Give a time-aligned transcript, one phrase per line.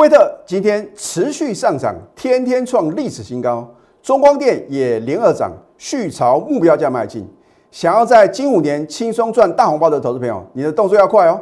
[0.00, 3.70] 惠特今天持续上涨，天天创历史新高。
[4.02, 7.28] 中光电也连二涨，续朝目标价迈进。
[7.70, 11.38] 想要在金五年轻松赚大红包的投资朋友，你的动作要快哦！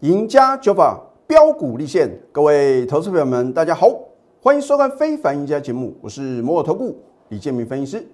[0.00, 3.90] 赢家九法标股立现，各位投资朋友们，大家好，
[4.40, 6.98] 欢迎收看《非凡赢家》节目，我是摩尔投顾
[7.28, 8.06] 李建明分析师。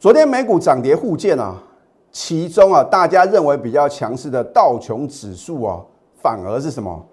[0.00, 1.62] 昨天美股涨跌互见啊，
[2.10, 5.78] 其中啊，大家认为比较强势的道琼指数啊，
[6.22, 7.06] 反而是什么？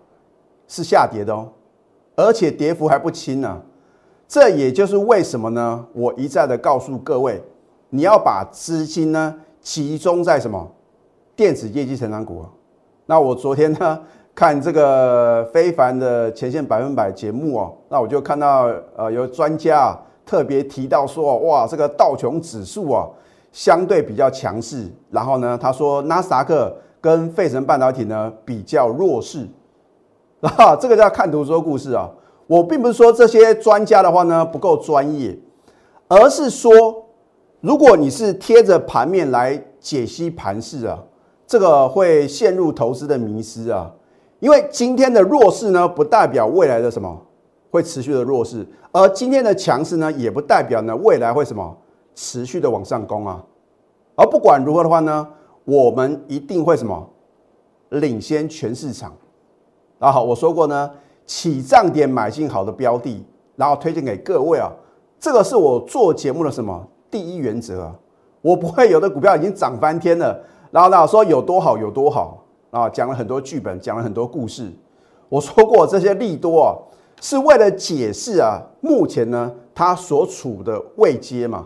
[0.70, 1.50] 是下跌的哦，
[2.16, 3.62] 而且跌幅还不轻呢。
[4.26, 5.86] 这也就是为什么呢？
[5.92, 7.44] 我一再的告诉各位，
[7.90, 10.66] 你要把资金呢集中在什么
[11.36, 12.46] 电子业绩成长股。
[13.06, 14.00] 那我昨天呢
[14.34, 20.00] 看这个非凡的前线百分百节目哦，那我就看到呃有专家。
[20.28, 23.08] 特别提到说，哇，这个道琼指数啊，
[23.54, 24.86] 相对比较强势。
[25.10, 29.48] 然后呢，他说纳斯达克跟费城半导体呢比较弱势。
[30.42, 32.10] 啊，这个叫看图说故事啊。
[32.46, 35.38] 我并不是说这些专家的话呢不够专业，
[36.08, 36.72] 而是说，
[37.62, 41.02] 如果你是贴着盘面来解析盘势啊，
[41.46, 43.92] 这个会陷入投资的迷失啊。
[44.40, 47.22] 因为今天的弱势呢，不代表未来的什么。
[47.70, 51.78] 会持续的弱势，而今天的强势呢，也不代表呢未来会什么
[52.16, 53.44] 持续的往上攻啊。
[54.16, 55.28] 而不管如何的话呢，
[55.66, 57.08] 我们一定会什么
[57.90, 59.14] 领先全市场。
[60.00, 60.90] 然后我说过呢，
[61.26, 63.24] 起涨点买进好的标的，
[63.56, 64.72] 然后推荐给各位啊。
[65.20, 67.96] 这个是我做节目的什么第一原则啊。
[68.42, 70.40] 我不会有的股票已经涨翻天了，
[70.72, 74.72] 然后呢说有多好有多好啊，讲了很多剧本，讲了很多故事。
[75.28, 76.72] 我说过这些利多啊。
[77.20, 81.66] 是为了解释啊，目前呢它所处的位阶嘛，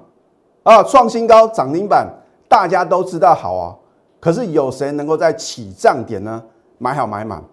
[0.63, 2.07] 啊创新高涨停板，
[2.47, 3.75] 大家都知道好啊，
[4.19, 6.41] 可是有谁能够在起涨点呢
[6.77, 7.43] 买好买满？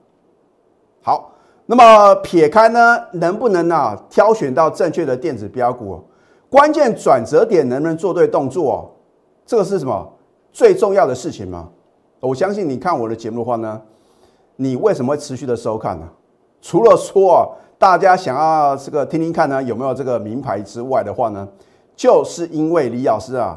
[1.02, 1.32] 好，
[1.66, 6.00] 那么撇开呢能不能啊挑选到正确的电子标股，
[6.48, 8.94] 关键转折点能不能做对动作，
[9.44, 10.08] 这个是什么
[10.52, 11.68] 最重要的事情吗？
[12.20, 13.82] 我相信你看我的节目的话呢，
[14.54, 16.08] 你为什么会持续的收看呢？
[16.62, 17.42] 除了说啊。
[17.78, 21.46] 大家想要这个听听看呢，有没有这个名牌之外的话呢，
[21.94, 23.56] 就是因为李老师啊，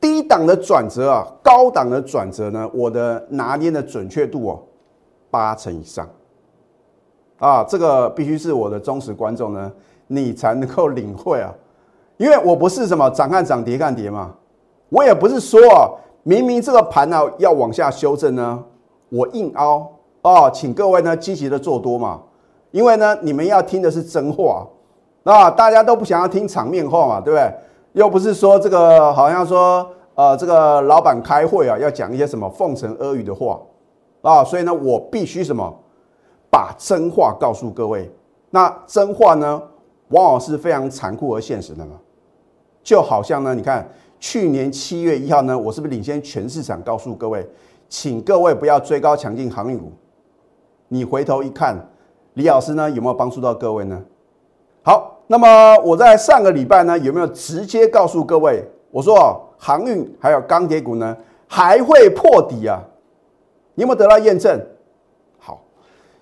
[0.00, 4.58] 低档的转折啊，高档的转折呢，我的拿捏的准确度哦，
[5.30, 6.08] 八成以上
[7.38, 9.72] 啊，这个必须是我的忠实观众呢，
[10.08, 11.54] 你才能够领会啊，
[12.16, 14.34] 因为我不是什么涨看涨跌看跌嘛，
[14.88, 15.86] 我也不是说啊，
[16.24, 18.64] 明明这个盘呢要往下修正呢，
[19.10, 22.20] 我硬凹哦，请各位呢积极的做多嘛。
[22.72, 24.66] 因为呢，你们要听的是真话，
[25.24, 27.54] 啊，大家都不想要听场面话嘛，对不对？
[27.92, 33.60] 又不是说这个好像说，呃，这个老板开会啊，要讲一些什么奉承阿谀的话
[34.22, 35.70] 啊，所以呢，我必须什么，
[36.50, 38.10] 把真话告诉各位。
[38.48, 39.62] 那真话呢，
[40.08, 41.96] 往往是非常残酷而现实的嘛。
[42.82, 43.86] 就好像呢，你看
[44.18, 47.46] 去年七月一号呢，我是不是领先全市场告诉各位，
[47.90, 49.92] 请各位不要追高强劲航运股。
[50.88, 51.76] 你回头一看。
[52.34, 54.02] 李老师呢有没有帮助到各位呢？
[54.82, 61.16] 好，那么我在上个礼拜呢有没有直接告诉各位，我说航运还有钢铁股呢
[61.46, 62.82] 还会破底啊？
[63.74, 64.60] 你有没有得到验证？
[65.38, 65.62] 好，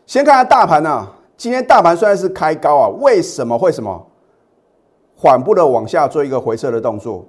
[0.04, 1.06] 先看下大盘呢，
[1.36, 4.06] 今天大盘虽然是开高啊，为什么会什么
[5.16, 7.24] 缓步的往下做一个回撤的动作？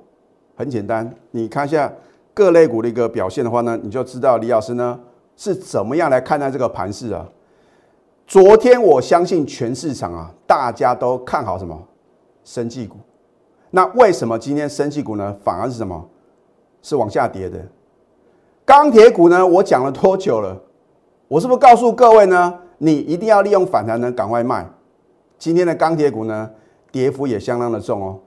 [0.56, 1.92] 很简单，你看一下
[2.34, 5.00] 各类股的一个表现的话呢，你就知道李老师呢
[5.38, 7.26] 是怎么样来看待这个盘势啊。
[8.28, 11.78] 昨天我相信全市场啊，大家都看好什么？
[12.44, 12.96] 生技股。
[13.70, 16.10] 那为什么今天生技股呢，反而是什么？
[16.82, 17.60] 是往下跌的。
[18.66, 20.58] 钢铁股呢，我讲了多久了？
[21.28, 22.58] 我是不是告诉各位呢？
[22.78, 24.66] 你一定要利用反弹呢，赶快卖。
[25.38, 26.50] 今天的钢铁股呢，
[26.92, 28.20] 跌幅也相当的重哦。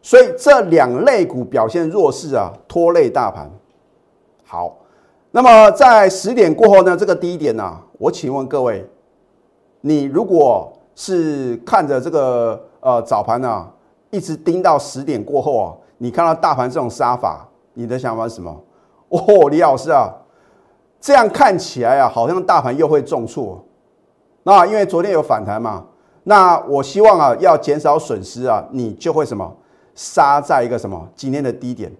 [0.00, 3.50] 所以这两类股表现弱势啊，拖累大盘。
[4.44, 4.78] 好，
[5.30, 8.88] 那么在十点过后呢，这个低点呢，我请问各位。
[9.80, 13.66] 你如果是看着这个呃早盘呢，
[14.10, 18.54] 一直盯到十点过后啊，你看到大盘这种杀法，你的想法是什么？
[19.08, 20.12] 哦，李老师啊，
[21.00, 23.64] 这样看起来啊，好像大盘又会重挫。
[24.42, 25.84] 那因为昨天有反弹嘛，
[26.24, 29.50] 那我希望啊，要减少损失啊，你就会什么
[29.94, 31.90] 杀在一个什么今天的低点。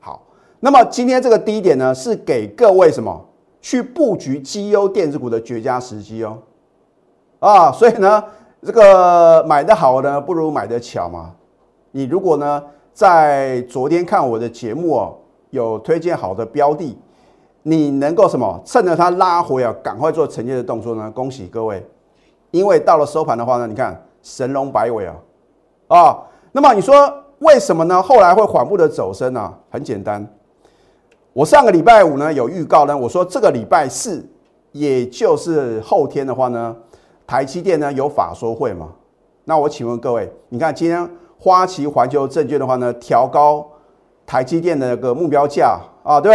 [0.00, 0.22] 好，
[0.60, 3.24] 那么今天这个低点呢，是给各位什么
[3.60, 6.38] 去布局绩优电子股的绝佳时机哦。
[7.46, 8.24] 啊，所以呢，
[8.64, 11.30] 这个买的好呢，不如买的巧嘛。
[11.92, 12.60] 你如果呢，
[12.92, 15.14] 在昨天看我的节目哦，
[15.50, 16.98] 有推荐好的标的，
[17.62, 21.08] 你能够什么趁着它拉回啊，赶快做承接的动作呢？
[21.14, 21.86] 恭喜各位，
[22.50, 25.14] 因为到了收盘的话呢，你看神龙摆尾啊，
[25.86, 26.18] 啊，
[26.50, 26.94] 那么你说
[27.38, 28.02] 为什么呢？
[28.02, 29.54] 后来会缓步的走升呢？
[29.70, 30.26] 很简单，
[31.32, 34.28] 我上个礼拜五呢有预告呢，我说这个礼拜四，
[34.72, 36.74] 也就是后天的话呢，
[37.26, 38.88] 台积电呢有法说会嘛？
[39.44, 41.08] 那我请问各位，你看今天
[41.38, 43.66] 花旗环球证券的话呢，调高
[44.24, 46.34] 台积电的那个目标价啊，对？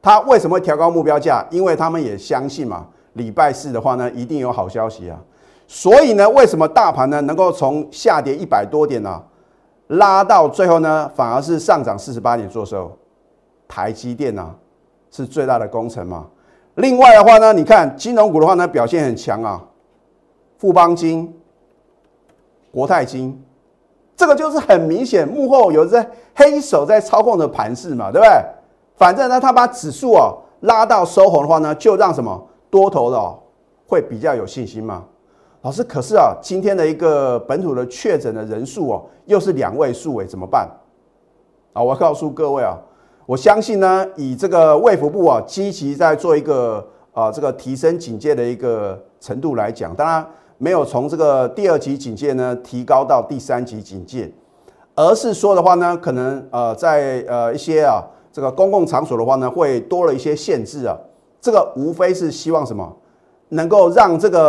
[0.00, 1.44] 它为什么会调高目标价？
[1.50, 5.18] 因为他们也相信嘛，礼拜四的话呢，一定有好消息啊。
[5.66, 9.22] 所以呢，为什么大盘呢能够从下跌一百多点呢，
[9.88, 12.90] 拉到最后呢，反而是上涨四十八点做收？
[13.66, 14.54] 台积电呢
[15.10, 16.26] 是最大的功臣嘛。
[16.76, 19.62] 另外的话呢，你看金融股的话呢，表现很强啊，
[20.58, 21.34] 富邦金。
[22.70, 23.42] 国泰金，
[24.14, 28.30] 这个就是很明显幕后有在黑手在操控的盘势嘛，对不对？
[28.94, 33.38] 反正呢，他把指数啊拉到收红的话呢，就让什么多头的哦
[33.86, 35.02] 会比较有信心嘛。
[35.62, 40.68] 老师，可是啊，今天的一个本土的确诊的人数哦，又是两位数，哎，怎么办？
[41.72, 42.76] 啊，我告诉各位啊，
[43.24, 50.24] 我相信呢，以这个卫福部啊积极在做一个啊这个提升警戒的一个程度来讲，当然。
[50.58, 54.30] 没有从这个第二级警戒呢提高到第三级警戒，
[54.96, 58.02] 而是说的话呢，可能呃在呃一些啊
[58.32, 60.96] 这个公共场所的话呢，会多了一些限制啊。
[61.40, 62.92] 这个无非是希望什么，
[63.50, 64.40] 能够让这个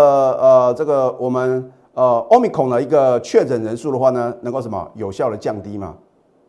[0.42, 5.96] 呃这个我们呃奥密克戎的一个确诊人数的话呢，能够什么有效的降低嘛？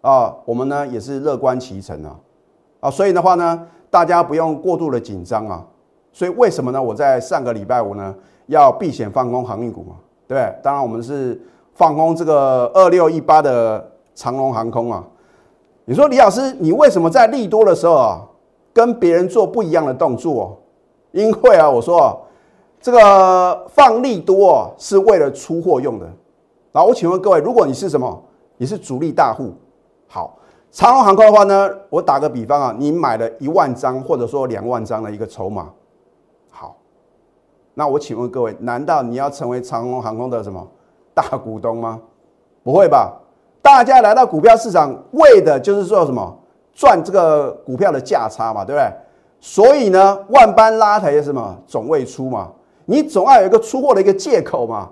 [0.00, 2.16] 啊，我们呢也是乐观其成啊
[2.80, 5.62] 啊，所以的话呢，大家不用过度的紧张啊。
[6.12, 6.82] 所以为什么呢？
[6.82, 8.14] 我在上个礼拜五呢？
[8.50, 9.94] 要避险放空航运股嘛，
[10.26, 10.54] 对不对？
[10.60, 11.40] 当然我们是
[11.74, 15.04] 放空这个二六一八的长龙航空啊。
[15.84, 18.20] 你说李老师，你为什么在利多的时候啊，
[18.72, 20.60] 跟别人做不一样的动作？
[21.12, 22.16] 因为啊，我说啊，
[22.80, 26.06] 这个放利多啊，是为了出货用的。
[26.72, 28.22] 然后我请问各位，如果你是什么？
[28.56, 29.54] 你是主力大户，
[30.08, 30.36] 好，
[30.70, 35.70] 长龙航空的话呢，我打个比方啊，你买了一万张或者说两万张的一个筹码。
[37.74, 40.66] 那我请问各位，难道你要成为长龙航空的什么
[41.14, 42.00] 大股东吗？
[42.62, 43.16] 不会吧！
[43.62, 46.38] 大家来到股票市场，为的就是说什么
[46.74, 48.92] 赚这个股票的价差嘛，对不对？
[49.40, 52.50] 所以呢，万般拉抬什么总未出嘛，
[52.84, 54.90] 你总要有一个出货的一个借口嘛，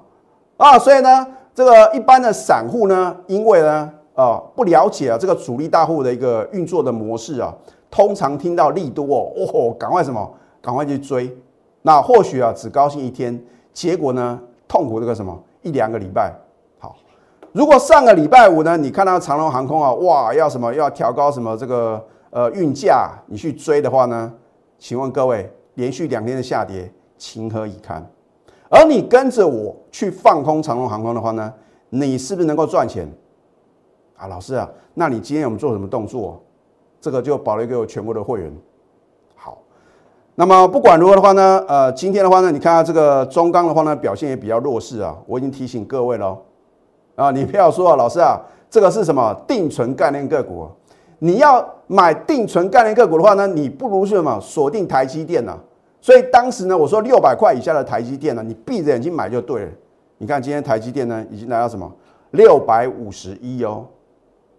[0.57, 7.55] 啊，所以呢，这个一般的散户呢，因为呢，啊，不了解啊这个主力大户的一个运作的模式啊，
[7.91, 10.31] 通常听到利多哦，赶快什么，
[10.63, 11.37] 赶快去追。
[11.89, 13.43] 那或许啊，只高兴一天，
[13.73, 14.39] 结果呢，
[14.69, 16.35] 痛苦这个什么一两个礼拜。
[16.79, 16.95] 好，
[17.51, 24.31] 如果上个礼拜五呢，你看到长龙航空啊，哇，要什么要调高什么这个呃运价，你去追的话呢，
[24.79, 28.07] 请问各位，连续两天的下跌，情何以堪？
[28.69, 31.51] 而你跟着我去放空长龙航空的话呢，
[31.89, 33.11] 你是不是能够赚钱？
[34.19, 36.39] 啊，老师啊，那你今天我们做什么动作？
[37.01, 38.53] 这个就保留给我全部的会员。
[40.41, 45.13] 那么不管如何的话呢，呃，今天的话呢，你看到这个中钢的话呢，表现也比较弱势啊。
[45.27, 46.39] 我已经提醒各位了，
[47.17, 48.41] 啊，你不要说，老师啊，
[48.71, 50.69] 这个是什么定存概念个股？
[51.19, 55.59] 你要买定存概念个股的话呢，你不如是什么锁定台积电呢？
[56.01, 59.71] 所以当时呢，我说六百块以下的台积电呢，你闭着眼睛买就对了。
[60.19, 61.91] 你看今天台积电呢，已经来到什么
[62.31, 63.85] 六百五十一哦，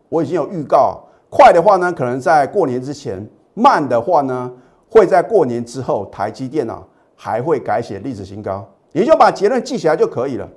[0.09, 0.99] 我已经有预告，
[1.29, 4.51] 快的话呢，可能在过年之前；慢的话呢。
[4.89, 6.83] 会在过年之后，台积电啊
[7.15, 10.49] 还会改写历史新高，你就把结论记起来就可以了。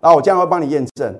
[0.00, 1.14] 那我将会帮你验证。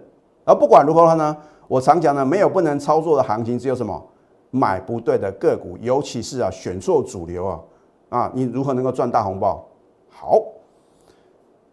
[0.45, 1.37] 而不管如何的话呢，
[1.69, 4.03] 我常讲呢，没有不能操作的行情，只有什么
[4.51, 7.61] 买不对的个股，尤其是啊选错主流啊
[8.09, 9.65] 啊，你如何能够赚大红包？
[10.09, 10.43] 好，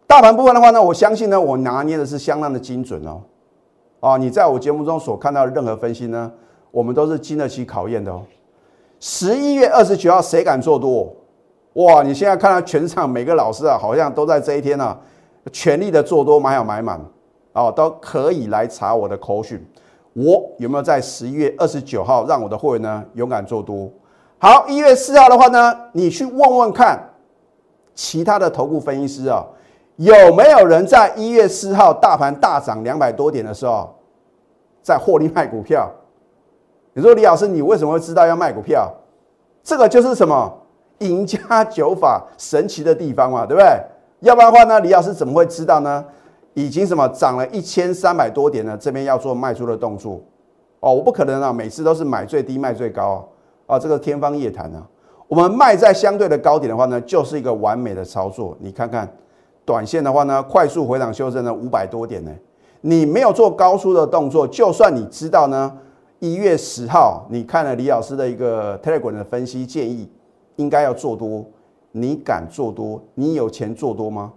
[0.05, 3.21] 大盘部分的话呢，我相信呢，我拿捏的是相当的精准哦。
[3.99, 6.31] 啊，你在我节目中所看到的任何分析呢，
[6.69, 8.21] 我们都是经得起考验的哦。
[8.99, 11.15] 十一月二十九号，谁敢做多？
[11.73, 12.01] 哇！
[12.01, 14.97] 你现在看到全场每个老师啊，好像都在这一天呢，
[15.51, 16.99] 全力的做多，买好买满
[17.53, 19.63] 哦，都可以来查我的口讯。
[20.13, 23.87] 我有没有在十一月二十九号让我的会员呢勇敢做多？
[24.39, 26.99] 好，一月四号的话呢，你去问问看
[27.93, 29.45] 其他的头部分析师啊，
[29.97, 33.95] 有没有人在一月四号大盘大涨两百多点的时候，
[34.81, 35.87] 在获利卖股票？
[36.97, 38.91] 你说李老师，你为什么会知道要卖股票？
[39.63, 40.51] 这个就是什么
[40.97, 43.69] 赢家九法神奇的地方嘛，对不对？
[44.21, 46.03] 要不然的话呢，李老师怎么会知道呢？
[46.55, 48.75] 已经什么涨了一千三百多点呢？
[48.81, 50.19] 这边要做卖出的动作
[50.79, 53.29] 哦，我不可能啊，每次都是买最低卖最高
[53.67, 54.81] 啊，啊，这个天方夜谭啊。
[55.27, 58.57] 我们卖在相对的高点的话呢，就是一个完美的操作。
[58.59, 59.07] 你看看，
[59.63, 62.31] 短线的话呢，快速回档修正呢五百多点呢，
[62.81, 65.71] 你没有做高出的动作，就算你知道呢，
[66.19, 70.09] 一月十号你看了李老师的一个 Telegram 的分析建议，
[70.55, 71.45] 应该要做多，
[71.91, 72.99] 你敢做多？
[73.13, 74.33] 你有钱做多吗？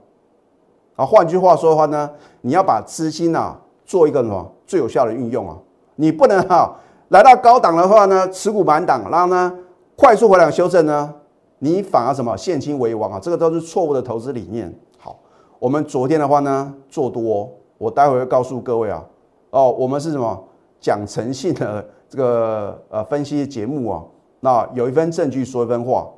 [0.97, 2.11] 啊，换句话说的话呢，
[2.43, 5.57] 你要把资金啊做一个什么最有效的运用啊，
[5.97, 6.77] 你不能哈
[7.09, 9.53] 来到高档的话呢，持股满档，然后呢？
[9.97, 11.15] 快速回档修正呢？
[11.59, 13.21] 你反而什么现金为王啊？
[13.21, 14.75] 这个都是错误的投资理念。
[14.99, 15.19] 好，
[15.59, 19.05] 我们昨天的话呢做多，我待会会告诉各位啊。
[19.51, 20.43] 哦，我们是什么
[20.81, 24.03] 讲诚信的这个呃分析节目啊？
[24.41, 26.09] 那有一份证据说一分话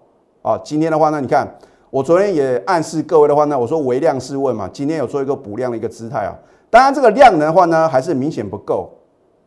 [0.42, 0.58] 啊。
[0.64, 1.46] 今天的话呢，你看
[1.90, 4.68] 我昨天也暗示各位的话呢，我说唯量是问嘛。
[4.72, 6.32] 今天有做一个补量的一个姿态啊。
[6.70, 8.90] 当然这个量能的话呢，还是明显不够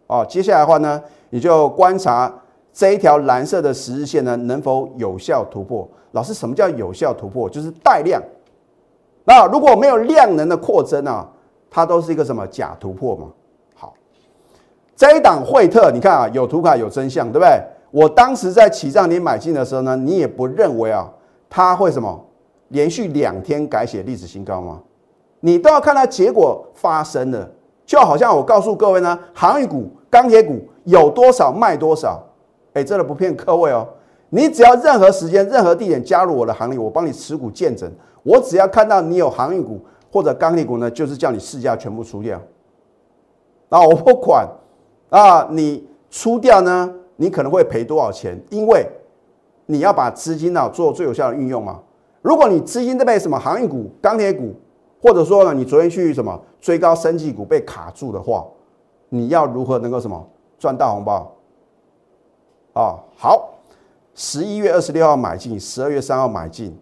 [0.06, 0.24] 啊。
[0.26, 2.32] 接下来的话呢，你就观察。
[2.78, 5.88] 这一条蓝色的十日线呢，能否有效突破？
[6.12, 7.50] 老师，什么叫有效突破？
[7.50, 8.22] 就是带量。
[9.24, 11.26] 那如果没有量能的扩增啊，
[11.70, 13.28] 它都是一个什么假突破嘛？
[14.96, 17.62] 这一档惠特，你看啊，有图卡有真相，对不对？
[17.92, 21.10] 我当时在起涨点买进的时候呢，你也不认为啊，
[21.50, 22.26] 它会什么
[22.70, 24.82] 连续两天改写历史新高吗？
[25.42, 27.50] 你都要看它结果发生了，
[27.86, 32.22] 就好像我告诉各位呢，航运股、钢铁股有多少卖多少。
[32.74, 33.88] 哎，真的不骗各位哦，
[34.30, 37.90] 你只要任何时间、任何地点加入我的行列，我帮你持股见证。
[38.24, 39.80] 我只要看到你有航运股
[40.12, 42.42] 或者钢铁股呢，就是叫你市价全部出掉。
[43.70, 44.46] 啊，我不管
[45.10, 48.40] 啊，你出掉呢，你可能会赔多少钱？
[48.50, 48.86] 因为
[49.66, 51.82] 你要把资金呢做最有效的运用嘛。
[52.22, 54.54] 如果你资金都被什么航运股、钢铁股，
[55.02, 58.46] 或者说呢，你昨天去什么追高升绩股被卡住的话，
[59.10, 61.32] 你要如何能够什么赚大红包？
[62.74, 63.54] 啊，好，
[64.16, 66.76] 十一月二十六号买进，十二月三号买进，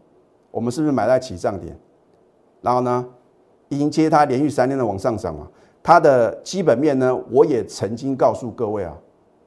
[0.50, 1.78] 我们是不是买在起涨点？
[2.62, 3.06] 然后呢，
[3.70, 5.48] 迎接它连续三天的往上涨嘛？
[5.84, 8.98] 它的基本面呢，我也曾经告诉各位啊，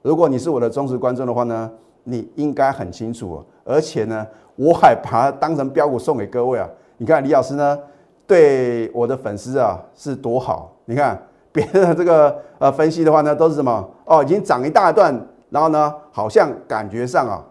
[0.03, 1.71] 如果你是我的忠实观众的话呢，
[2.05, 6.69] 你应该很清楚，而且呢，我还把它当成标股送给各位啊。
[6.99, 7.79] 你看李老师呢，
[8.27, 10.73] 对我的粉丝啊是多好。
[10.85, 13.91] 你看 别的这个呃分析的话呢，都是什么？
[14.05, 15.19] 哦，已经涨一大段。
[15.49, 17.43] 然后呢，好像感觉上啊，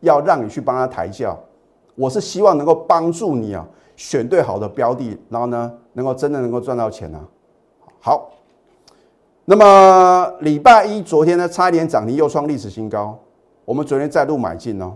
[0.00, 1.36] 要让你去帮他抬轿，
[1.96, 7.20] 我是希望能够帮助你啊，选对好的标的，然后呢，能够真的能够赚到钱啊。
[8.04, 8.32] 好，
[9.44, 13.16] 那么礼拜一昨天呢，差一点涨停又创历史新高，
[13.64, 14.92] 我们昨天再度买进哦，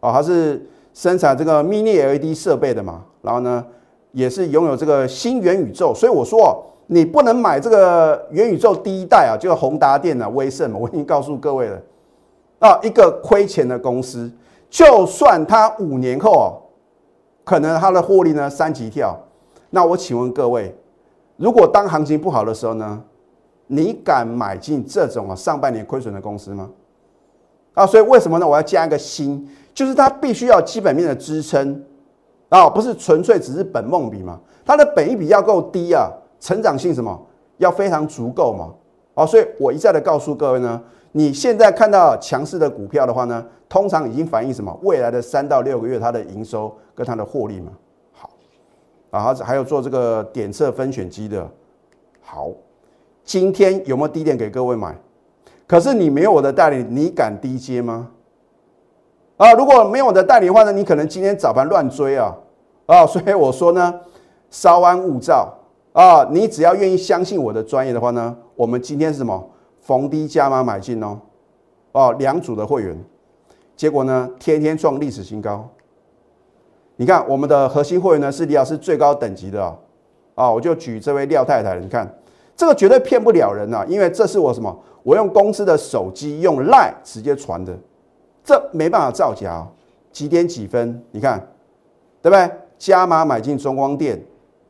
[0.00, 3.62] 哦，它是生产这个 Mini LED 设备的嘛，然后呢，
[4.12, 6.64] 也是拥有这个新元宇宙，所以我说。
[6.88, 11.80] 你不能买这个元宇宙第一代啊，就是宏达电啊、威盛，我已经告诉各位了。
[12.58, 14.30] 啊，一个亏钱的公司，
[14.68, 16.44] 就算它五年后哦，
[17.44, 19.18] 可能它的获利呢三级跳，
[19.70, 20.74] 那我请问各位，
[21.36, 23.02] 如果当行情不好的时候呢，
[23.66, 26.70] 你敢买进这种啊上半年亏损的公司吗？
[27.74, 28.46] 啊，所以为什么呢？
[28.46, 31.82] 我要加一个新，就是它必须要基本面的支撑
[32.48, 36.10] 啊，不是纯粹只是本梦比嘛，它的本一比要够低啊。
[36.38, 37.16] 成长性什么
[37.58, 38.74] 要非常足够嘛？
[39.14, 44.76] 哦，所以我一再的告诉各位呢，你现在看到强势的股票的话呢，通常已经反映什么？
[44.82, 47.70] 未来的三到六个月它的营收跟它的获利嘛。
[49.12, 51.46] 啊，还有做这个点测分选机的。
[52.22, 52.50] 好，
[53.22, 54.96] 今天有没有低点给各位买？
[55.66, 58.08] 可是你没有我的代理，你敢低接吗？
[59.36, 62.34] 啊，如果没有我的代理的话呢，你可能今天早盘乱追啊
[62.86, 63.06] 啊！
[63.06, 64.00] 所以我说呢，
[64.50, 65.58] 稍安勿躁。
[65.92, 69.50] 啊，你只要愿意相信我的专业的话呢，我们今天是什么
[69.82, 71.20] 逢低加码买进哦，
[71.92, 72.98] 哦，两组的会员，
[73.76, 75.68] 结果呢天天创历史新高。
[77.02, 79.76] 你看我们的核心会员呢是李老师最高等级的啊，
[80.36, 82.08] 啊，我就举这位廖太太，你看
[82.54, 87.76] 这个绝对骗不了人啊，因为这是我什么，我用公司的手机用 Line 直接传的，
[88.44, 89.66] 这没办法造假。
[90.12, 91.02] 几点几分？
[91.10, 91.44] 你看
[92.22, 92.48] 对不对？
[92.78, 94.22] 加码买进中光电。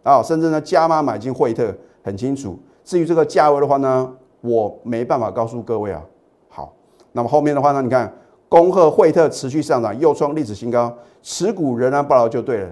[0.03, 1.71] 啊，甚至呢加码买进惠特
[2.03, 2.59] 很清楚。
[2.83, 4.11] 至于这个价位的话呢，
[4.41, 6.03] 我没办法告诉各位啊。
[6.49, 6.73] 好，
[7.13, 8.11] 那么后面的话呢，你看
[8.53, 12.69] 恭贺惠特持续上涨，又创历史新高，持股仍然不牢就对了。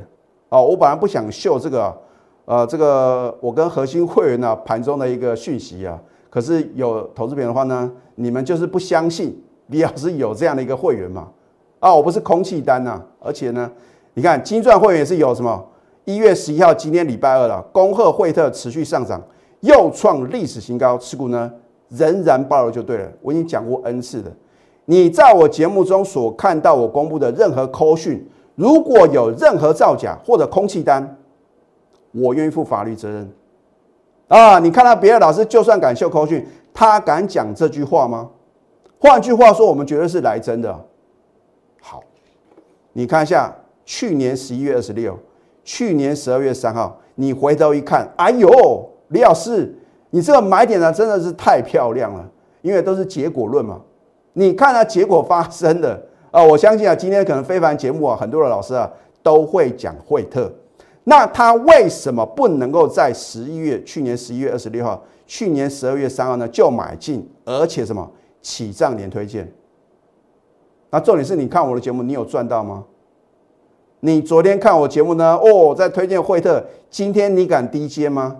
[0.50, 1.96] 哦，我本来不想秀这个，
[2.44, 11.28] 呃，这个我跟核心会员呢盘中的一个讯息啊，可是有投资品的话呢，你们就是不相信李老师有这样的一个会员嘛？
[11.78, 13.72] 啊，我不是空气单呐，而且呢，
[14.12, 15.66] 你看金钻会员是有什么？
[16.04, 17.62] 一月十一号，今天礼拜二了。
[17.72, 19.18] 恭贺惠特持续上涨，
[19.60, 21.50] 又创历史新高，持股呢
[21.88, 23.10] 仍然爆了就对了。
[23.22, 24.30] 我已经讲过 N 次了，
[24.90, 31.16] 你在我节目中所看到我公布的任何扣讯，如果有任何造假或者空气单，
[32.10, 33.32] 我愿意负法律责任。
[34.26, 36.44] 啊，你看到别的老师就算敢秀扣讯，
[36.74, 38.30] 他敢讲这句话吗？
[38.98, 40.76] 换句话说，我们绝对是来真的。
[41.80, 42.02] 好，
[42.92, 43.54] 你看一下
[43.84, 45.16] 去年十一月二十六，
[45.62, 48.50] 去年十二月三号，你回头一看，哎呦，
[49.10, 49.72] 李老师，
[50.10, 52.28] 你这个买点呢真的是太漂亮了，
[52.62, 53.80] 因为都是结果论嘛。
[54.32, 58.90] 你看啊，结果发生的啊，我相信啊，今天可能非凡节目啊，很多的老师啊
[59.22, 60.50] 都会讲惠特。
[61.04, 68.08] 那他为什么不能够在十一月去年十一月二十六号，去年十二月三号呢就买进，而且什么
[68.42, 69.50] 起涨点推荐？
[70.90, 72.84] 那重点是你看我的节目，你有赚到吗？
[74.00, 75.36] 你昨天看我节目呢？
[75.36, 78.36] 哦，在推荐惠特，今天你敢低接吗？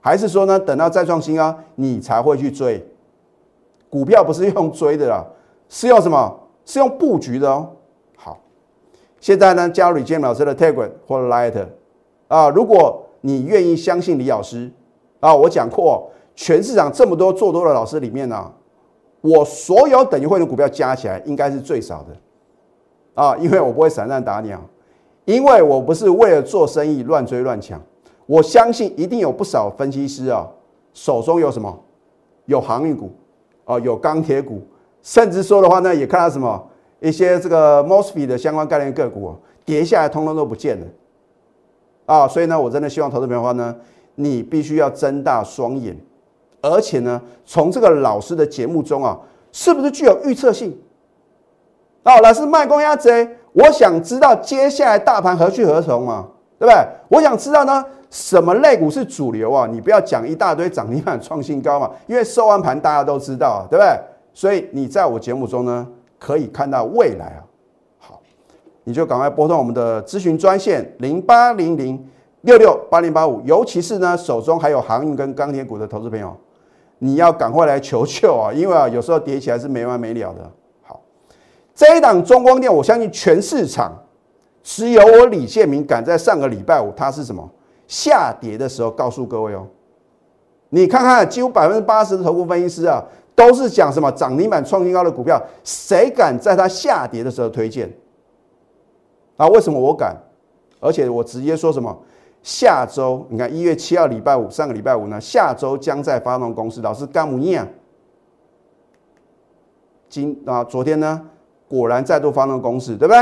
[0.00, 2.86] 还是说呢，等到再创新高，你才会去追？
[3.96, 5.24] 股票不是用追的啦，
[5.70, 6.38] 是用什么？
[6.66, 7.66] 是用布局的哦。
[8.14, 8.38] 好
[9.18, 11.66] 现在呢，加入李建老师的 Telegram 或者 Light
[12.28, 14.70] 啊，如果你愿意相信李老师
[15.20, 18.52] 啊，我讲过，全市场这么多做多的老师里面呢，
[19.22, 24.60] 我所有等于会的股票加起来应该是最少的啊，因为我不会散弹打鸟，
[25.24, 27.80] 因为我不是为了做生意乱追乱抢，
[28.26, 30.46] 我相信一定有不少分析师啊，
[30.92, 31.74] 手中有什么，
[32.44, 33.10] 有航运股
[33.66, 34.66] 哦，有钢铁股，
[35.02, 36.66] 甚至说的话呢，也看到什么。
[36.98, 40.86] 一些这个 mosfet 的相关概念个股跌下来，通通都不见了
[42.06, 42.26] 啊！
[42.26, 43.76] 所以呢，我真的希望投资朋友的话呢，
[44.14, 45.94] 你必须要睁大双眼，
[46.62, 49.20] 而且呢，从这个老师的节目中啊，
[49.52, 50.76] 是不是具有预测性？
[52.04, 56.26] 哦，老师卖公鸭贼，我想知道接下来大盘何去何从嘛，
[56.58, 56.86] 对不对？
[57.08, 59.66] 我想知道呢，什么类股是主流啊？
[59.66, 63.98] 你不要讲一大堆涨停板创新高嘛，因为收完盘大家都知道啊，对不对？
[64.32, 65.86] 所以你在我节目中呢。
[66.18, 67.44] 可以看到未来啊，
[67.98, 68.22] 好，
[68.84, 72.02] 你就赶快拨通我们的咨询专线零八零零
[72.40, 76.34] 六六八零八五，尤其是呢手中还有航运跟钢铁股的投资朋友，
[76.98, 80.50] 你要赶快来求救啊，因为啊有时候跌起来是没完没了的。
[80.82, 81.02] 好，
[81.74, 83.92] 这一档中光电，我相信全市场
[84.62, 87.46] 只有我李建明敢在上个礼拜五，他是什么
[87.86, 89.66] 下跌的时候告诉各位哦，
[90.70, 93.04] 你看看几乎百分之八十的投顾分析师啊。
[93.36, 97.86] 都是讲什么涨停板创新高的股票，谁敢在它下跌的时候推荐？
[99.36, 100.16] 啊，为什么我敢？
[100.80, 101.94] 而且我直接说什么？
[102.42, 106.80] 下周你看一月七号礼拜五，上个礼拜五呢，下周将在发动公司。
[106.80, 107.68] 老师干姆尼亚，
[110.08, 111.20] 今啊昨天呢，
[111.68, 113.20] 果然再度发动公司，对不对？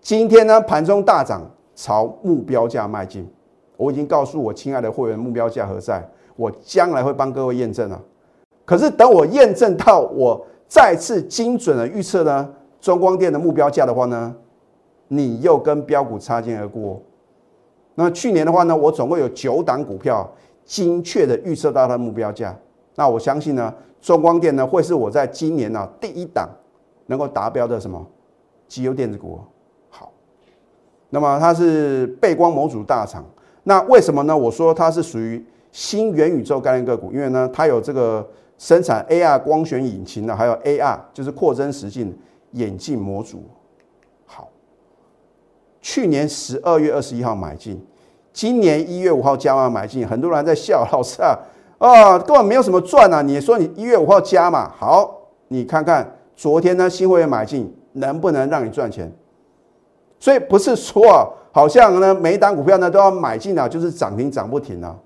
[0.00, 1.42] 今天呢盘中大涨，
[1.78, 3.24] 朝目标价迈进。
[3.76, 8.02] 我已经告诉我亲爱的会员目标价何在，我将来会帮各位验证啊。
[8.64, 14.34] 可是等我验证到我再次精准的预测呢，中光电的目标价的话呢，
[15.06, 17.00] 你又跟标股擦肩而过。
[17.94, 20.28] 那去年的话呢，我总共有九档股票
[20.64, 22.58] 精确的预测到它的目标价。
[22.96, 26.48] 那我相信呢，中光电呢会是我在今年呢第一档
[27.06, 28.04] 能够达标的什么
[28.66, 29.38] 绩优电子股。
[31.10, 33.24] 那么它是背光模组大厂。
[33.64, 34.36] 那为什么呢？
[34.36, 38.28] 我说它是属于新元宇宙概念个股，因为呢它有这个。
[38.60, 42.12] 生产 AR 光学引擎的，还有 AR 就是扩增实境
[42.54, 43.44] 眼镜模组。
[44.26, 44.48] 好，
[45.80, 47.80] 去年十二月二十一号买进，
[48.32, 51.38] 今年一月五号加码买进，很多人在笑老师啊，
[51.78, 53.22] 啊根本没有什么赚啊！
[53.22, 55.16] 你说你一月五号加码，好，
[55.46, 59.08] 你看看昨天呢新会员买进能不能让你赚钱？
[60.20, 64.96] 所以不是说啊，好像呢每一档股票呢都要买进啊，就是涨停涨不停啊。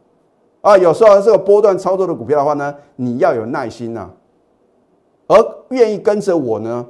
[0.62, 4.08] 啊，有时候这个波段操作的股票的话呢，你要有耐心呐，
[5.26, 5.36] 而
[5.70, 6.86] 愿意跟着我呢，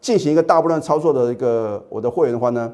[0.00, 2.72] 进行一个大波段操作的一个我的会员的话呢，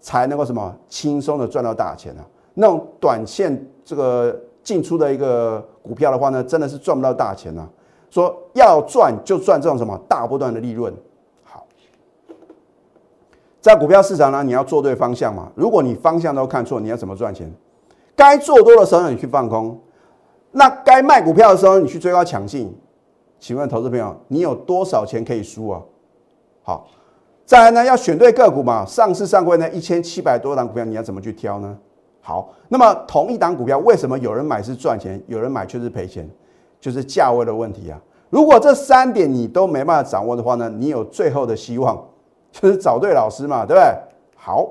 [0.00, 2.24] 才能够什么轻松的赚到大钱啊。
[2.54, 7.68] 那种短线这个进出的一个股票的话呢，真的是赚不到大钱呐。
[8.10, 10.92] 说要赚就赚这种什么大波段的利润。
[13.62, 15.48] 在股票市场呢，你要做对方向嘛。
[15.54, 17.48] 如果你方向都看错，你要怎么赚钱？
[18.16, 19.80] 该做多的时候你去放空，
[20.50, 22.76] 那该卖股票的时候你去追高抢进。
[23.38, 25.80] 请问投资朋友，你有多少钱可以输啊？
[26.64, 26.88] 好，
[27.46, 28.84] 再来呢，要选对个股嘛。
[28.84, 31.78] 上市上柜呢，一千七百多档股票，你要怎么去挑呢？
[32.20, 36.28] 好，那么同一档股票，为什么有人买是赚钱，有人买却是赔钱？
[36.80, 38.00] 就是价位的问题啊。
[38.28, 42.04] 如果这三点你都没办法掌握的话呢，你有最后的希望，
[42.52, 43.82] 就是找对老师嘛，对不对？
[44.36, 44.70] 好。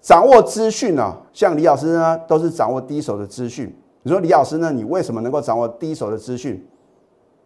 [0.00, 3.70] 掌握资讯呢，像李老师呢，都是掌握第一手的资讯。
[4.02, 4.72] 你说李老师呢？
[4.72, 6.66] 你为什么能够掌握第一手的资讯？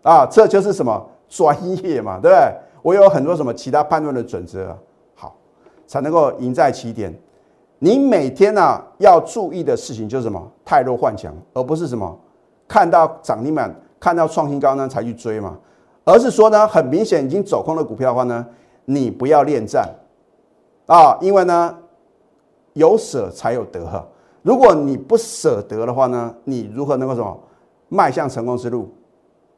[0.03, 2.55] 啊，这就是什么专业嘛，对不对？
[2.81, 4.79] 我有很多什么其他判断的准则，
[5.17, 5.35] 好，
[5.85, 7.13] 才能够赢在起点。
[7.81, 10.41] 你每天呢要注意的事情就是什么？
[10.65, 12.17] 太弱幻想，而不是什么
[12.69, 15.59] 看到涨停板、看到创新高呢才去追嘛，
[16.05, 18.47] 而是说呢，很明显已经走空的股票的话呢，
[18.85, 19.89] 你不要恋战
[20.87, 21.79] 啊，因为呢
[22.75, 24.07] 有舍才有得哈。
[24.43, 27.41] 如果你不舍得的话呢，你如何能够什么
[27.89, 28.93] 迈向成功之路？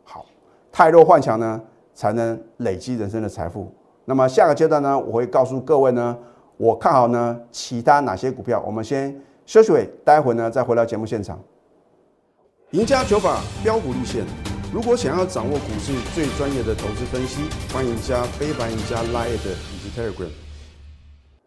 [0.04, 0.24] 好，
[0.70, 1.60] 太弱幻想呢，
[1.92, 3.72] 才能累积人生的财富。
[4.04, 6.16] 那么下个阶段呢，我会告诉各位呢，
[6.56, 8.62] 我看好呢其他哪些股票。
[8.64, 11.36] 我们先休息会，待会呢再回到节目现场。
[12.70, 14.24] 赢家九法标股立线，
[14.72, 20.28] 如果想要掌握股市最专业的投资分析，欢迎加非凡、加 Line 以及 Telegram。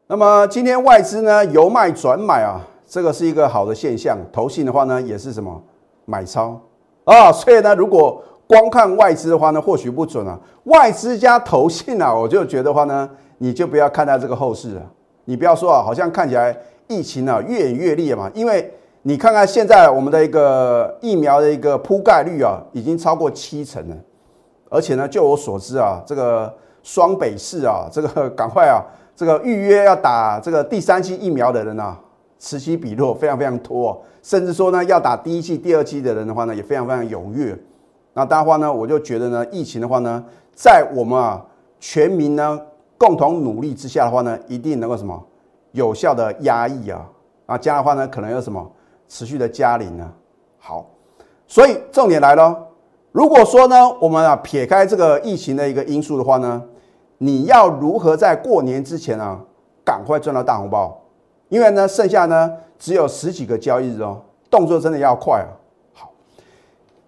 [0.08, 2.66] 那么今天外资呢由卖转买啊。
[2.88, 5.62] 这个是一个好的现象，投信的话呢，也是什么
[6.06, 6.60] 买超
[7.04, 7.32] 啊？
[7.32, 10.40] 所以呢，如果光看外资的话呢，或许不准啊。
[10.64, 14.82] 外资加投信啊，我就觉得话呢，你就不要看待这个后市了。
[15.26, 18.32] 你不要说啊，好像看起来疫情啊越演越烈嘛。
[18.34, 23.96] 因为你看看现在我们的一个疫苗的一个铺盖率啊，已经超过七成了。
[24.70, 28.84] 而且呢，就我所知啊，这个双北市啊，这个赶快啊，
[29.16, 32.00] 这个预约要打这个第三期疫苗的人啊。
[32.42, 37.54] 此起彼落，非常非常多，甚至说呢，要打第一期、第二期的人的话呢，也非常非常踊跃。
[38.14, 40.24] 那当然话呢，我就觉得呢，疫情的话呢，
[40.56, 41.46] 在我们啊
[41.82, 42.58] 全民呢
[42.98, 45.22] 共同努力之下的话呢，一定能够什么
[45.74, 47.06] 有效的压抑啊
[47.46, 48.66] 啊，这样的话呢，可能有什么
[49.10, 50.10] 持续的加零呢？
[50.60, 50.86] 好，
[51.48, 52.56] 所以重点来了，
[53.12, 56.64] 如果说呢，我们啊撇开这个疫情的一个因素的话呢，
[57.18, 59.40] 你要如何在过年之前啊
[59.84, 60.96] 赶快赚到大红包？
[61.50, 65.50] 因为呢，剩下呢只有十几个交易日哦，动作真的要快啊。
[65.94, 66.12] 好，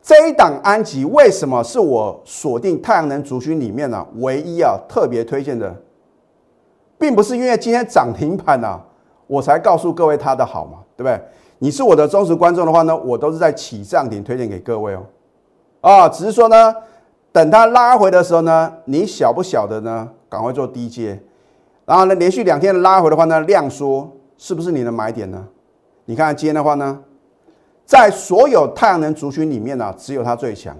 [0.01, 5.75] 这一档安吉为什么是我锁定太阳能族群里面呢唯一啊特别推荐的，
[6.97, 8.81] 并不是因为今天涨停板呐，
[9.27, 11.21] 我才告诉各位它的好嘛，对不对？
[11.63, 15.05] 你是我的忠实观众的话呢，我都是在起涨点推荐给各位哦。
[15.79, 16.75] 啊，只是说呢，
[17.31, 20.09] 等它拉回的时候呢，你晓不晓得呢？
[20.27, 21.21] 赶快做低阶，
[21.85, 24.09] 然后呢，连续两天的拉回的话呢，量缩。
[24.39, 25.47] 是不是你的买点呢？
[26.05, 26.99] 你看今天的话呢，
[27.85, 30.75] 在所有太阳能族群里面呢，只有它最强。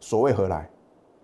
[0.00, 0.68] 所谓何来？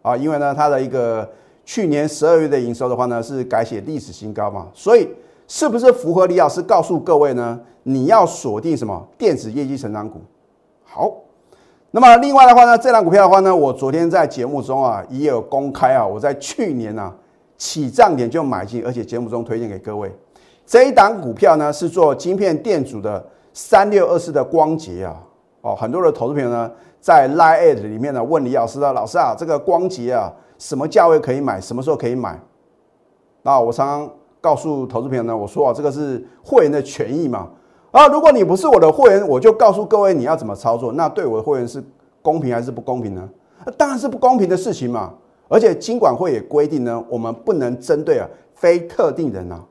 [0.03, 1.29] 啊，因为呢，它的一个
[1.65, 4.69] 去年十二月的营收的话呢，是改写历史新高嘛。
[4.73, 5.09] 所以
[5.53, 7.61] 是不是符合李老师告诉各位呢？
[7.83, 10.19] 你要锁定什么电子业绩成长股？
[10.83, 11.13] 好，
[11.91, 17.13] 那么另外的话呢，这档股票的话呢，我昨天在节目中啊也有公开啊，我在去年呢
[17.59, 20.11] 起涨点就买进，而且节目中推荐给各位。
[20.65, 25.23] 这一档股票呢是做晶片电阻的三六二四的光洁啊，
[25.61, 32.41] 哦，很多的投资朋友呢在 Line 里面呢问李老师啊，老师啊，这个光洁啊，什么价位可以买，什么时候可以买？
[33.43, 34.11] 那我常常
[34.43, 37.49] 告诉投资朋友呢，我说啊，这个是会员的权益嘛，
[37.93, 41.83] 啊，如果你不是我的会员，我就告诉各位你要怎么操作，那对我的会员是
[42.21, 43.27] 公平还是不公平呢？
[43.79, 45.15] 当然是不公平的事情嘛，
[45.49, 49.65] 而且金管会也规定呢，我们不能针对啊非特定人啊。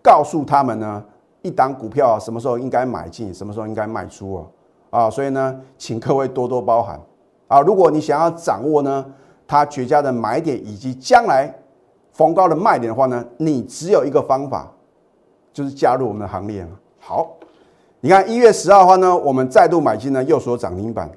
[0.00, 1.02] 告诉他们呢，
[1.42, 4.46] 一档股票什么时候应该买进，什么时候应该卖出哦，
[4.90, 7.00] 啊，所以呢，请各位多多包涵
[7.48, 7.60] 啊。
[7.60, 9.04] 如果你想要掌握呢，
[9.46, 11.52] 它绝佳的买点以及将来
[12.14, 14.72] 逢高的卖点的话呢，你只有一个方法，
[15.52, 16.66] 就是加入我们的行列
[16.98, 17.36] 好，
[18.00, 21.10] 你看一月十号的话呢，我们再度买进呢，又说涨停板，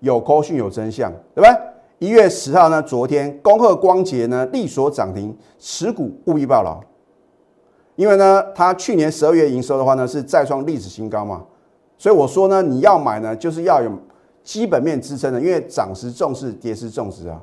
[0.00, 1.50] 有高讯有真相，对不对？
[1.98, 6.80] 一月十号呢，昨天恭贺光捷呢，力所涨停，持股务必报牢。
[7.96, 11.44] 因为呢，它去年十二月营收的话呢是再创历史新高嘛，
[11.98, 13.90] 所以我说呢，你要买呢就是要有
[14.42, 17.38] 基本面支撑的，因为涨时重视，跌时重视啊。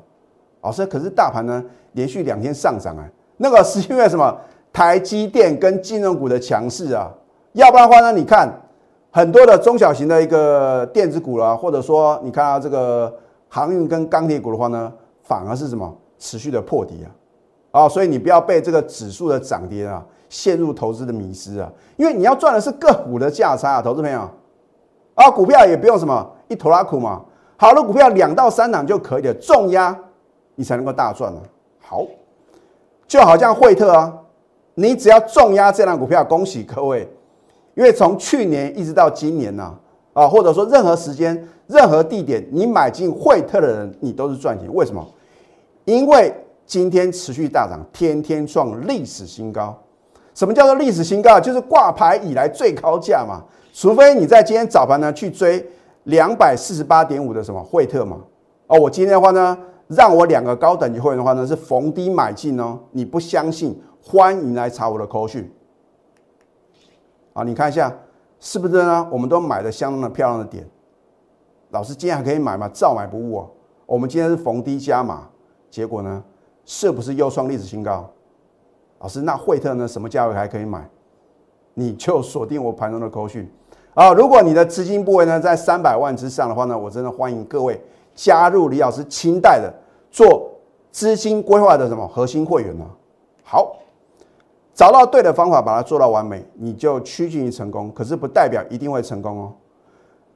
[0.60, 3.04] 老师，可是大盘呢连续两天上涨啊，
[3.36, 4.36] 那个是因为什么？
[4.70, 7.10] 台积电跟金融股的强势啊，
[7.52, 8.48] 要不然的话呢，你看
[9.10, 13.12] 很多的中小型的一个电子股啦，或者说你看到这个
[13.48, 14.92] 航运跟钢铁股的话呢，
[15.22, 17.04] 反而是什么持续的破底
[17.72, 20.04] 啊，啊，所以你不要被这个指数的涨跌啊。
[20.28, 24.28] 陷入投资的迷失啊，因为你要赚的是个股的价差啊，投资朋友
[25.14, 27.22] 啊，股票也不用什么一头拉苦嘛，
[27.56, 29.98] 好的股票两到三档就可以了，重压
[30.58, 31.38] 你才能够大赚啊。
[31.78, 32.04] 好，
[33.06, 34.12] 就好像惠特啊，
[34.74, 37.08] 你只要重压这档股票，恭喜各位，
[37.76, 39.72] 因为从去年一直到今年呢，
[40.14, 44.68] 啊，或者说任何时间、任何地点，你买进惠特的人，你都是赚钱。
[44.74, 45.06] 为什么？
[45.84, 46.34] 因为
[46.66, 49.78] 今天持续大涨，天天创历史新高。
[50.34, 51.38] 什么叫做历史新高？
[51.38, 53.42] 就是挂牌以来最高价嘛。
[53.72, 55.64] 除非你在今天早盘呢去追
[56.04, 58.18] 两百四十八点五的什么惠特嘛。
[58.66, 59.56] 哦，我今天的话呢，
[59.88, 62.78] 让我两个高等级会员的话呢是逢低买进哦。
[62.92, 65.50] 你不相信，欢迎来查我的口讯。
[67.32, 67.92] 啊，你看一下
[68.38, 69.08] 是不是呢？
[69.10, 70.68] 我们都买的相当的漂亮的点。
[71.70, 72.68] 老师今天还可以买吗？
[72.72, 73.50] 照买不误哦。
[73.86, 75.28] 我们今天是逢低加码，
[75.70, 76.22] 结果呢，
[76.64, 78.08] 是不是又创历史新高？
[79.00, 79.88] 老师，那惠特呢？
[79.88, 80.88] 什么价位还可以买？
[81.74, 83.48] 你就锁定我盘中的口讯
[83.94, 84.12] 啊！
[84.12, 87.80] 如果你的资金部位呢在三百万之上的话呢，我真的欢迎各位
[88.18, 89.72] 加入李老师清代的
[90.10, 90.50] 做
[90.90, 92.84] 资金规划的什么核心会员呢？
[93.44, 93.76] 好，
[94.74, 97.92] 找到对的方法，把它做到完美，你就趋近于成功。
[97.92, 99.52] 可是不代表一定会成功哦。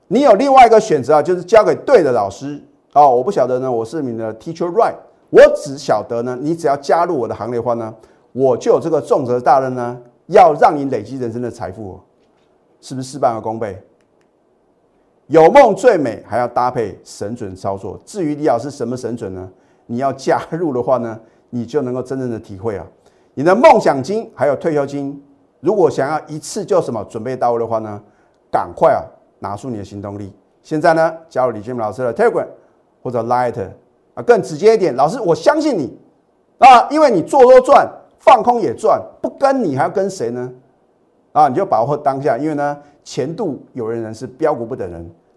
[0.07, 3.17] 你有另外一个选择啊，就是交给对的老师哦。
[3.17, 4.95] 我不晓得呢，我是你的 Teacher Right，
[5.31, 7.93] 我只晓得呢，你只要加入我的行列的话呢，
[8.31, 10.01] 我就有这个重责大任呢。
[10.27, 11.99] 要让你累积人生的财富，
[12.81, 13.77] 是不是事半功倍？
[15.33, 17.99] 有梦最美，还要搭配神准操作。
[18.05, 19.51] 至于李老师什么神准呢？
[19.87, 21.19] 你要加入的话呢，
[21.49, 22.87] 你就能够真正的体会啊。
[23.33, 25.19] 你的梦想金还有退休金，
[25.61, 27.99] 如果想要一次就什么准备到位的话呢，
[28.51, 29.01] 赶快啊，
[29.39, 30.31] 拿出你的行动力。
[30.63, 32.47] 现在呢，加入李建明老师的 Telegram
[33.03, 33.59] 或者 Light
[34.13, 35.99] 啊，更直接一点，老师我相信你
[36.59, 37.91] 啊，因为你做多赚。
[38.19, 40.53] 放空也赚，不跟你还要跟谁呢？
[41.33, 45.11] 啊，你就把握当下，因为呢，前度有人人是标股不等人，